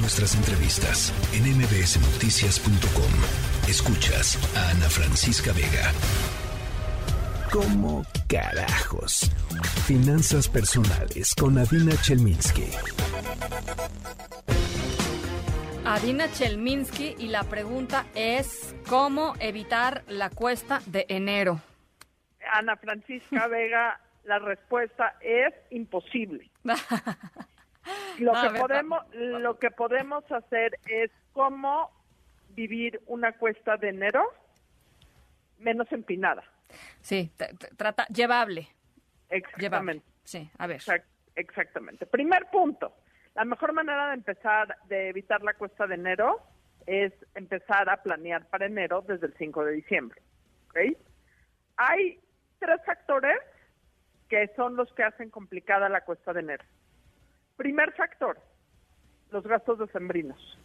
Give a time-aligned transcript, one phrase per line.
[0.00, 3.12] Nuestras entrevistas en mbsnoticias.com.
[3.68, 5.92] Escuchas a Ana Francisca Vega.
[7.50, 9.28] ¿Cómo carajos?
[9.86, 12.70] Finanzas personales con Adina Chelminsky.
[15.84, 21.60] Adina Chelminsky y la pregunta es ¿cómo evitar la cuesta de enero?
[22.52, 26.48] Ana Francisca Vega, la respuesta es imposible.
[28.18, 31.90] Lo, que podemos, lo que podemos hacer es cómo
[32.50, 34.24] vivir una cuesta de enero
[35.58, 36.42] menos empinada.
[37.00, 37.32] Sí,
[37.76, 38.68] trata llevable.
[39.30, 40.04] Exactamente.
[40.24, 40.82] Sí, a ver.
[41.34, 42.06] exactamente.
[42.06, 42.94] Primer punto.
[43.34, 46.42] La mejor manera de empezar, de evitar la cuesta de enero,
[46.86, 50.20] es empezar a planear para enero desde el 5 de diciembre.
[51.76, 52.20] Hay
[52.58, 53.38] tres factores
[54.28, 56.64] que son los que hacen complicada la cuesta de enero.
[57.58, 58.38] Primer factor,
[59.30, 60.58] los gastos decembrinos.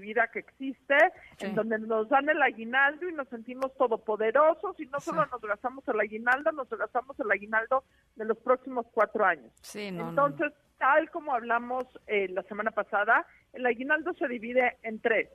[0.00, 0.96] vida que existe,
[1.40, 5.86] en donde nos dan el aguinaldo y nos sentimos todopoderosos y no solo nos gastamos
[5.88, 7.84] el aguinaldo, nos gastamos el aguinaldo
[8.16, 9.52] de los próximos cuatro años.
[9.74, 15.28] Entonces, tal como hablamos eh, la semana pasada, el aguinaldo se divide en tres.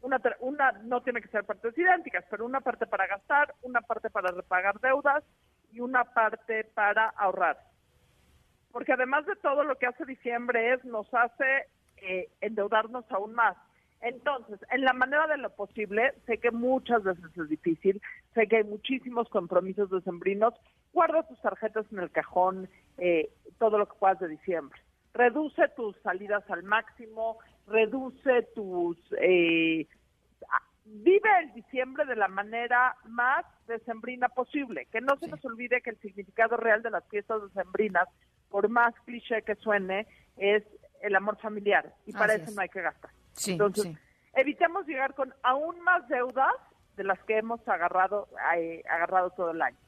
[0.00, 4.10] Una, una no tiene que ser partes idénticas, pero una parte para gastar, una parte
[4.10, 5.22] para repagar deudas
[5.70, 7.71] y una parte para ahorrar
[8.72, 11.66] porque además de todo lo que hace diciembre es nos hace
[11.98, 13.56] eh, endeudarnos aún más.
[14.00, 18.02] Entonces, en la manera de lo posible, sé que muchas veces es difícil,
[18.34, 20.54] sé que hay muchísimos compromisos decembrinos,
[20.92, 24.80] guarda tus tarjetas en el cajón, eh, todo lo que puedas de diciembre.
[25.14, 28.96] Reduce tus salidas al máximo, reduce tus...
[29.20, 29.86] Eh,
[30.84, 35.90] vive el diciembre de la manera más decembrina posible, que no se nos olvide que
[35.90, 38.08] el significado real de las fiestas decembrinas
[38.52, 40.62] por más cliché que suene, es
[41.00, 43.10] el amor familiar y para eso no hay que gastar.
[43.46, 43.96] Entonces,
[44.34, 46.52] evitemos llegar con aún más deudas
[46.96, 49.78] de las que hemos agarrado, eh, agarrado todo el año.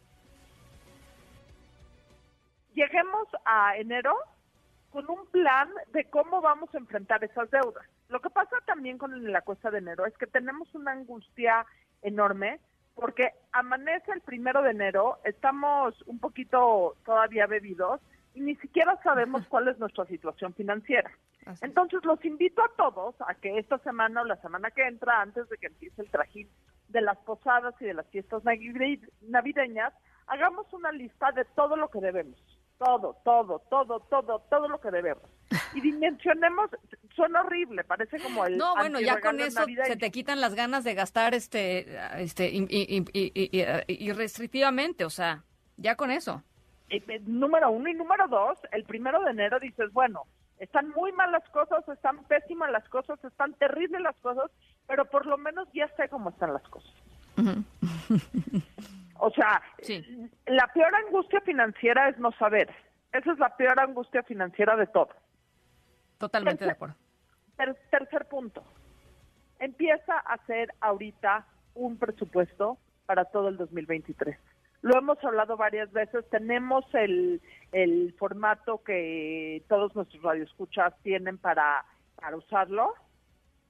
[2.74, 4.16] Lleguemos a enero
[4.90, 7.86] con un plan de cómo vamos a enfrentar esas deudas.
[8.08, 11.66] Lo que pasa también con la cuesta de enero es que tenemos una angustia
[12.02, 12.60] enorme
[12.94, 18.00] porque amanece el primero de enero, estamos un poquito todavía bebidos
[18.40, 21.10] ni siquiera sabemos cuál es nuestra situación financiera.
[21.60, 25.48] Entonces los invito a todos a que esta semana o la semana que entra, antes
[25.48, 26.48] de que empiece el trajín
[26.88, 28.42] de las posadas y de las fiestas
[29.22, 29.92] navideñas,
[30.26, 32.38] hagamos una lista de todo lo que debemos.
[32.78, 35.22] Todo, todo, todo, todo, todo lo que debemos.
[35.74, 36.70] Y dimensionemos,
[37.14, 38.56] suena horrible, parece como el...
[38.56, 42.50] No, bueno, ya con eso se te quitan las ganas de gastar este, este,
[43.86, 45.44] irrestrictivamente, o sea,
[45.76, 46.42] ya con eso.
[46.94, 50.26] Eh, eh, número uno y número dos, el primero de enero dices, bueno,
[50.58, 54.50] están muy mal las cosas, están pésimas las cosas, están terribles las cosas,
[54.86, 56.92] pero por lo menos ya sé cómo están las cosas.
[59.18, 59.60] o sea,
[60.46, 62.72] la peor angustia financiera es no saber.
[63.12, 65.10] Esa es la peor angustia financiera de todo.
[66.18, 66.94] Totalmente de acuerdo.
[67.90, 68.62] tercer punto.
[69.58, 71.44] Empieza a hacer ahorita
[71.74, 74.38] un presupuesto para todo el 2023
[74.84, 77.40] lo hemos hablado varias veces, tenemos el,
[78.18, 81.86] formato que todos nuestros radioescuchas tienen para,
[82.16, 82.92] para usarlo.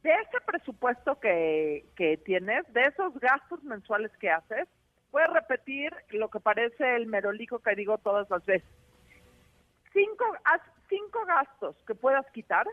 [0.02, 4.66] De ese presupuesto que, que tienes, de esos gastos mensuales que haces,
[5.12, 8.68] puedes repetir lo que parece el merolico que digo todas las veces.
[9.92, 10.24] Cinco,
[10.88, 12.66] cinco gastos que puedas quitar,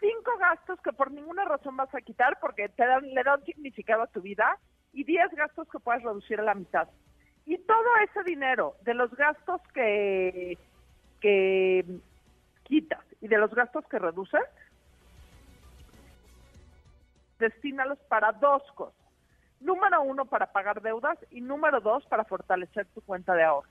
[0.00, 4.02] cinco gastos que por ninguna razón vas a quitar porque te dan, le dan significado
[4.02, 4.58] a tu vida
[4.92, 6.88] y diez gastos que puedes reducir a la mitad.
[7.44, 10.58] Y todo ese dinero de los gastos que,
[12.64, 14.42] quitas y de los gastos que reduces,
[17.38, 18.94] destínalos para dos cosas.
[19.60, 23.68] Número uno, para pagar deudas y número dos, para fortalecer tu cuenta de ahorro.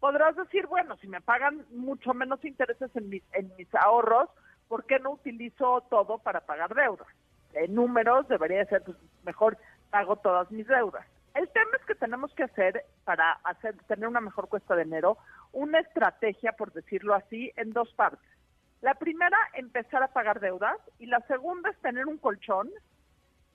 [0.00, 4.28] Podrás decir, bueno, si me pagan mucho menos intereses en mis, en mis ahorros,
[4.68, 7.08] ¿por qué no utilizo todo para pagar deudas?
[7.54, 9.58] En números debería ser, pues, mejor
[9.90, 11.06] pago todas mis deudas.
[11.38, 15.18] El tema es que tenemos que hacer, para hacer, tener una mejor cuesta de enero,
[15.52, 18.28] una estrategia, por decirlo así, en dos partes.
[18.80, 22.68] La primera, empezar a pagar deudas, y la segunda es tener un colchón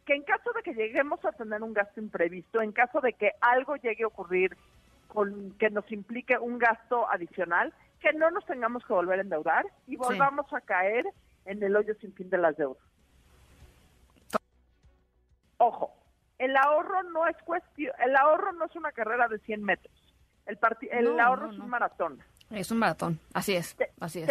[0.05, 3.33] que en caso de que lleguemos a tener un gasto imprevisto, en caso de que
[3.41, 4.55] algo llegue a ocurrir
[5.09, 9.65] con que nos implique un gasto adicional, que no nos tengamos que volver a endeudar
[9.87, 11.05] y volvamos a caer
[11.43, 12.81] en el hoyo sin fin de las deudas.
[15.57, 15.93] Ojo,
[16.37, 19.93] el ahorro no es cuestión, el ahorro no es una carrera de 100 metros.
[20.45, 20.59] El,
[20.91, 22.21] el ahorro es un maratón.
[22.49, 24.29] Es un maratón, así es, así es.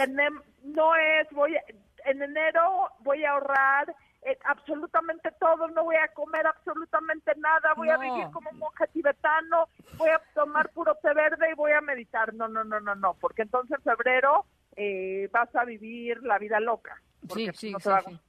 [0.62, 1.56] no es voy
[2.04, 3.94] en enero voy a ahorrar
[4.25, 8.87] eh, absolutamente todo, no voy a comer absolutamente nada, voy a vivir como un monje
[8.93, 12.32] tibetano, voy a tomar puro té verde y voy a meditar.
[12.32, 14.46] No, no, no, no, no, porque entonces en febrero
[14.76, 17.02] eh, vas a vivir la vida loca.
[17.34, 18.20] Sí, sí, sí,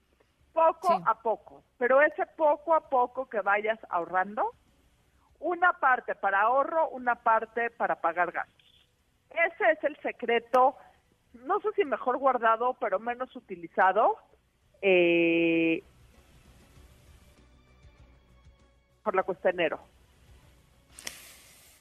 [0.53, 4.53] Poco a poco, pero ese poco a poco que vayas ahorrando,
[5.39, 8.87] una parte para ahorro, una parte para pagar gastos.
[9.31, 10.75] Ese es el secreto,
[11.33, 14.17] no sé si mejor guardado, pero menos utilizado.
[14.81, 15.81] Eh,
[19.03, 19.79] por la cuesta de enero.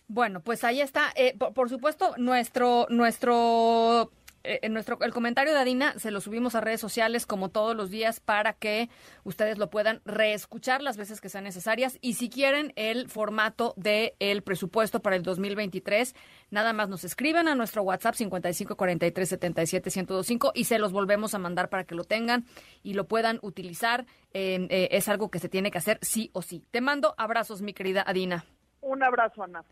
[0.09, 1.11] Bueno, pues ahí está.
[1.15, 4.11] Eh, por, supuesto, nuestro nuestro
[4.45, 7.91] en nuestro el comentario de Adina se lo subimos a redes sociales como todos los
[7.91, 8.89] días para que
[9.25, 11.99] ustedes lo puedan reescuchar las veces que sean necesarias.
[12.01, 16.15] Y si quieren el formato del el presupuesto para el 2023
[16.51, 21.35] nada más nos escriben a nuestro WhatsApp 55 43 77 1025 y se los volvemos
[21.35, 22.45] a mandar para que lo tengan
[22.83, 26.65] y lo puedan utilizar eh, es algo que se tiene que hacer sí o sí.
[26.71, 28.45] Te mando abrazos mi querida Adina.
[28.81, 29.65] Un abrazo Ana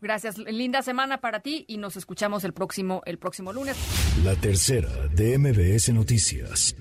[0.00, 3.76] Gracias, linda semana para ti y nos escuchamos el próximo el próximo lunes.
[4.24, 6.74] La tercera de MBS Noticias.